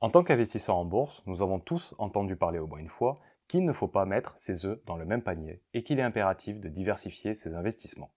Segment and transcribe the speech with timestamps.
[0.00, 3.64] En tant qu'investisseur en bourse, nous avons tous entendu parler au moins une fois qu'il
[3.64, 6.68] ne faut pas mettre ses œufs dans le même panier et qu'il est impératif de
[6.68, 8.12] diversifier ses investissements.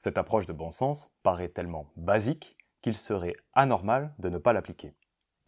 [0.00, 4.92] Cette approche de bon sens paraît tellement basique qu'il serait anormal de ne pas l'appliquer.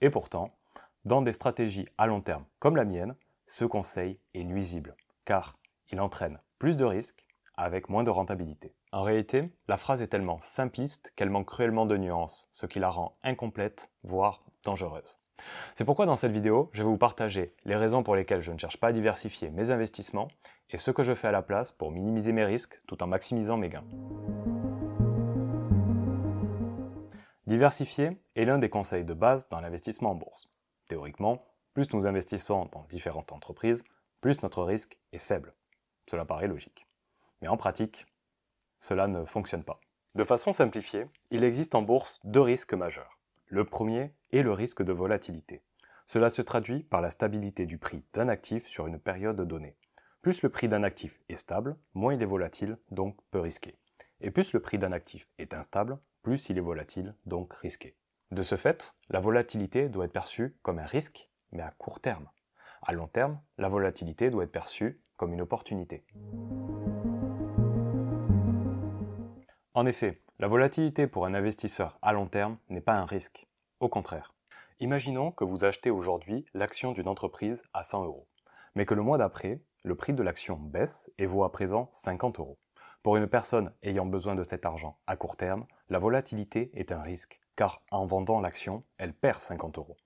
[0.00, 0.56] Et pourtant,
[1.04, 3.14] dans des stratégies à long terme comme la mienne,
[3.46, 4.96] ce conseil est nuisible,
[5.26, 5.58] car
[5.92, 8.74] il entraîne plus de risques avec moins de rentabilité.
[8.92, 12.88] En réalité, la phrase est tellement simpliste qu'elle manque cruellement de nuances, ce qui la
[12.88, 15.18] rend incomplète, voire dangereuse.
[15.74, 18.58] C'est pourquoi dans cette vidéo, je vais vous partager les raisons pour lesquelles je ne
[18.58, 20.28] cherche pas à diversifier mes investissements
[20.70, 23.56] et ce que je fais à la place pour minimiser mes risques tout en maximisant
[23.56, 23.84] mes gains.
[27.46, 30.50] Diversifier est l'un des conseils de base dans l'investissement en bourse.
[30.88, 33.84] Théoriquement, plus nous investissons dans différentes entreprises,
[34.20, 35.54] plus notre risque est faible.
[36.10, 36.86] Cela paraît logique.
[37.40, 38.06] Mais en pratique,
[38.78, 39.80] cela ne fonctionne pas.
[40.14, 43.18] De façon simplifiée, il existe en bourse deux risques majeurs.
[43.46, 45.62] Le premier est le risque de volatilité.
[46.06, 49.76] Cela se traduit par la stabilité du prix d'un actif sur une période donnée.
[50.22, 53.78] Plus le prix d'un actif est stable, moins il est volatile, donc peu risqué.
[54.20, 57.96] Et plus le prix d'un actif est instable, plus il est volatile, donc risqué.
[58.32, 62.28] De ce fait, la volatilité doit être perçue comme un risque, mais à court terme.
[62.82, 66.04] À long terme, la volatilité doit être perçue comme une opportunité.
[69.74, 73.46] En effet, la volatilité pour un investisseur à long terme n'est pas un risque.
[73.86, 74.34] Au contraire.
[74.80, 78.26] Imaginons que vous achetez aujourd'hui l'action d'une entreprise à 100 euros,
[78.74, 82.40] mais que le mois d'après, le prix de l'action baisse et vaut à présent 50
[82.40, 82.58] euros.
[83.04, 87.00] Pour une personne ayant besoin de cet argent à court terme, la volatilité est un
[87.00, 89.96] risque, car en vendant l'action, elle perd 50 euros.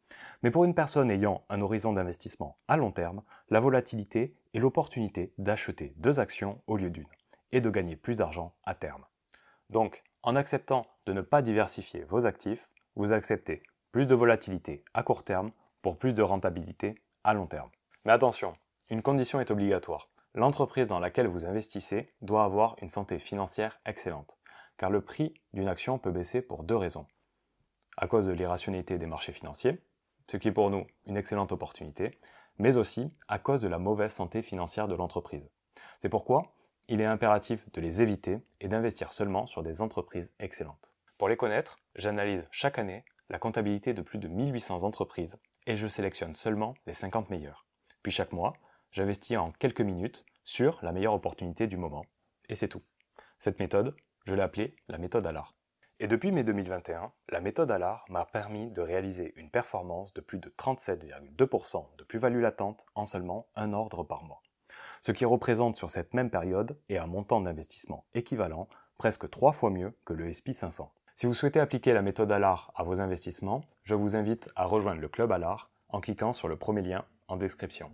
[0.42, 5.32] Mais pour une personne ayant un horizon d'investissement à long terme, la volatilité est l'opportunité
[5.38, 7.08] d'acheter deux actions au lieu d'une,
[7.50, 9.06] et de gagner plus d'argent à terme.
[9.70, 15.02] Donc, en acceptant de ne pas diversifier vos actifs, vous acceptez plus de volatilité à
[15.02, 15.50] court terme
[15.82, 17.70] pour plus de rentabilité à long terme.
[18.04, 18.54] Mais attention,
[18.88, 20.08] une condition est obligatoire.
[20.34, 24.36] L'entreprise dans laquelle vous investissez doit avoir une santé financière excellente,
[24.78, 27.06] car le prix d'une action peut baisser pour deux raisons.
[27.96, 29.82] À cause de l'irrationalité des marchés financiers,
[30.30, 32.18] ce qui est pour nous une excellente opportunité,
[32.58, 35.50] mais aussi à cause de la mauvaise santé financière de l'entreprise.
[35.98, 36.54] C'est pourquoi
[36.88, 40.92] il est impératif de les éviter et d'investir seulement sur des entreprises excellentes.
[41.20, 45.86] Pour les connaître, j'analyse chaque année la comptabilité de plus de 1800 entreprises et je
[45.86, 47.66] sélectionne seulement les 50 meilleures.
[48.02, 48.54] Puis chaque mois,
[48.90, 52.06] j'investis en quelques minutes sur la meilleure opportunité du moment.
[52.48, 52.80] Et c'est tout.
[53.36, 53.94] Cette méthode,
[54.24, 55.54] je l'ai appelée la méthode ALAR.
[55.98, 60.38] Et depuis mai 2021, la méthode ALAR m'a permis de réaliser une performance de plus
[60.38, 64.40] de 37,2% de plus-value latente en seulement un ordre par mois
[65.02, 69.70] ce qui représente sur cette même période et un montant d'investissement équivalent presque trois fois
[69.70, 70.92] mieux que le SP 500.
[71.20, 75.02] Si vous souhaitez appliquer la méthode ALAR à vos investissements, je vous invite à rejoindre
[75.02, 77.92] le club ALAR en cliquant sur le premier lien en description.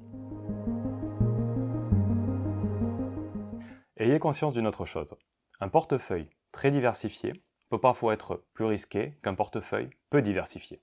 [3.96, 5.12] Ayez conscience d'une autre chose.
[5.58, 10.80] Un portefeuille très diversifié peut parfois être plus risqué qu'un portefeuille peu diversifié.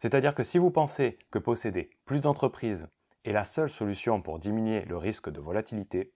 [0.00, 2.88] C'est-à-dire que si vous pensez que posséder plus d'entreprises
[3.24, 6.12] et la seule solution pour diminuer le risque de volatilité,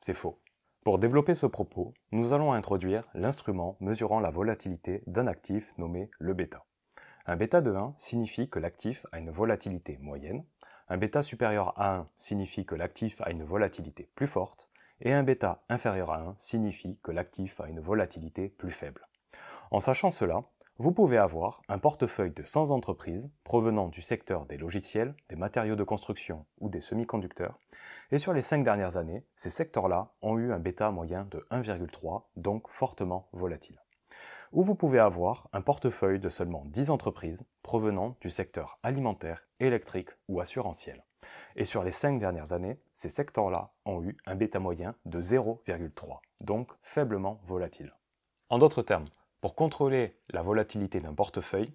[0.00, 0.40] c'est faux.
[0.86, 6.32] Pour développer ce propos, nous allons introduire l'instrument mesurant la volatilité d'un actif nommé le
[6.32, 6.64] bêta.
[7.26, 10.44] Un bêta de 1 signifie que l'actif a une volatilité moyenne,
[10.88, 14.68] un bêta supérieur à 1 signifie que l'actif a une volatilité plus forte,
[15.00, 19.08] et un bêta inférieur à 1 signifie que l'actif a une volatilité plus faible.
[19.72, 20.44] En sachant cela,
[20.78, 25.74] vous pouvez avoir un portefeuille de 100 entreprises provenant du secteur des logiciels, des matériaux
[25.74, 27.58] de construction ou des semi-conducteurs,
[28.10, 32.24] et sur les 5 dernières années, ces secteurs-là ont eu un bêta moyen de 1,3,
[32.36, 33.80] donc fortement volatile.
[34.52, 40.10] Ou vous pouvez avoir un portefeuille de seulement 10 entreprises provenant du secteur alimentaire, électrique
[40.28, 41.04] ou assurantiel.
[41.56, 46.18] Et sur les 5 dernières années, ces secteurs-là ont eu un bêta moyen de 0,3,
[46.42, 47.94] donc faiblement volatile.
[48.50, 49.06] En d'autres termes,
[49.40, 51.72] pour contrôler la volatilité d'un portefeuille,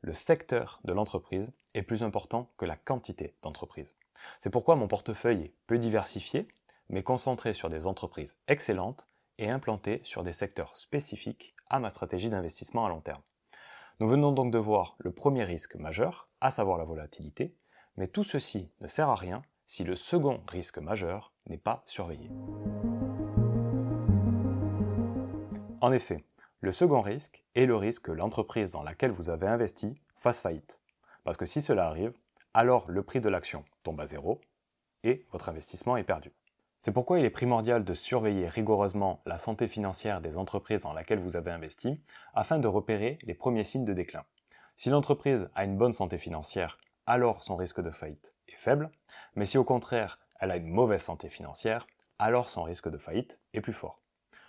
[0.00, 3.94] le secteur de l'entreprise est plus important que la quantité d'entreprises.
[4.40, 6.48] C'est pourquoi mon portefeuille est peu diversifié,
[6.88, 9.06] mais concentré sur des entreprises excellentes
[9.38, 13.22] et implanté sur des secteurs spécifiques à ma stratégie d'investissement à long terme.
[14.00, 17.54] Nous venons donc de voir le premier risque majeur, à savoir la volatilité,
[17.96, 22.30] mais tout ceci ne sert à rien si le second risque majeur n'est pas surveillé.
[25.80, 26.24] En effet,
[26.60, 30.80] le second risque est le risque que l'entreprise dans laquelle vous avez investi fasse faillite.
[31.22, 32.14] Parce que si cela arrive,
[32.54, 34.40] alors le prix de l'action tombe à zéro
[35.04, 36.32] et votre investissement est perdu.
[36.82, 41.20] C'est pourquoi il est primordial de surveiller rigoureusement la santé financière des entreprises dans laquelle
[41.20, 42.00] vous avez investi
[42.32, 44.24] afin de repérer les premiers signes de déclin.
[44.76, 48.90] Si l'entreprise a une bonne santé financière alors son risque de faillite est faible,
[49.34, 51.86] mais si au contraire elle a une mauvaise santé financière,
[52.18, 54.00] alors son risque de faillite est plus fort.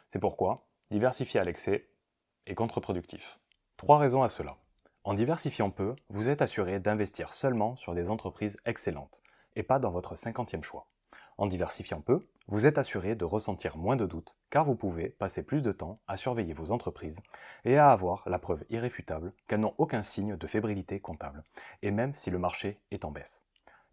[0.07, 1.88] C'est pourquoi diversifier à l'excès
[2.56, 3.40] contre-productif.
[3.78, 4.58] Trois raisons à cela.
[5.04, 9.22] En diversifiant peu, vous êtes assuré d'investir seulement sur des entreprises excellentes
[9.56, 10.88] et pas dans votre cinquantième choix.
[11.38, 15.44] En diversifiant peu, vous êtes assuré de ressentir moins de doutes car vous pouvez passer
[15.44, 17.20] plus de temps à surveiller vos entreprises
[17.64, 21.44] et à avoir la preuve irréfutable qu'elles n'ont aucun signe de fébrilité comptable,
[21.82, 23.44] et même si le marché est en baisse.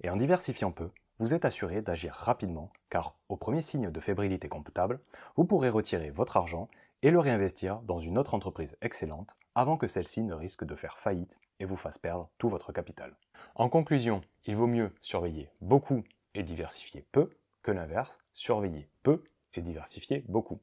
[0.02, 4.48] Et en diversifiant peu, vous êtes assuré d'agir rapidement car au premier signe de fébrilité
[4.48, 5.00] comptable,
[5.36, 6.68] vous pourrez retirer votre argent
[7.04, 10.98] et le réinvestir dans une autre entreprise excellente avant que celle-ci ne risque de faire
[10.98, 13.14] faillite et vous fasse perdre tout votre capital.
[13.56, 16.02] En conclusion, il vaut mieux surveiller beaucoup
[16.34, 17.28] et diversifier peu
[17.62, 19.22] que l'inverse, surveiller peu
[19.52, 20.60] et diversifier beaucoup.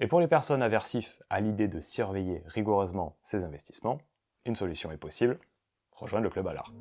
[0.00, 3.98] Et pour les personnes aversives à l'idée de surveiller rigoureusement ses investissements,
[4.46, 5.38] une solution est possible,
[5.92, 6.72] rejoindre le club à l'art.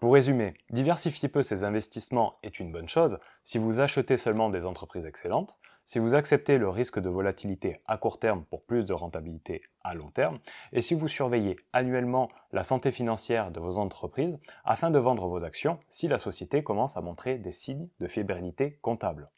[0.00, 4.66] Pour résumer, diversifier peu ses investissements est une bonne chose si vous achetez seulement des
[4.66, 8.92] entreprises excellentes, si vous acceptez le risque de volatilité à court terme pour plus de
[8.92, 10.40] rentabilité à long terme,
[10.72, 15.44] et si vous surveillez annuellement la santé financière de vos entreprises afin de vendre vos
[15.44, 19.30] actions si la société commence à montrer des signes de fébrilité comptable.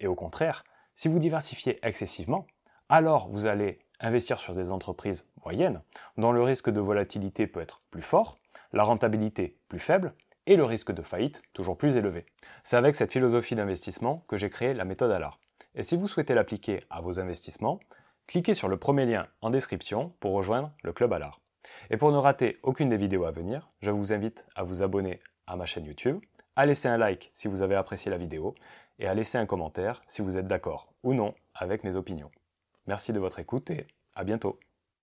[0.00, 0.64] Et au contraire,
[0.94, 2.46] si vous diversifiez excessivement,
[2.88, 5.80] alors vous allez investir sur des entreprises moyennes
[6.18, 8.38] dont le risque de volatilité peut être plus fort,
[8.72, 10.12] la rentabilité plus faible
[10.46, 12.26] et le risque de faillite toujours plus élevé.
[12.64, 15.38] C'est avec cette philosophie d'investissement que j'ai créé la méthode ALAR.
[15.74, 17.80] Et si vous souhaitez l'appliquer à vos investissements,
[18.26, 21.40] cliquez sur le premier lien en description pour rejoindre le Club ALAR.
[21.90, 25.20] Et pour ne rater aucune des vidéos à venir, je vous invite à vous abonner
[25.46, 26.20] à ma chaîne YouTube,
[26.56, 28.54] à laisser un like si vous avez apprécié la vidéo
[28.98, 32.30] et à laisser un commentaire si vous êtes d'accord ou non avec mes opinions.
[32.86, 34.58] Merci de votre écoute et à bientôt.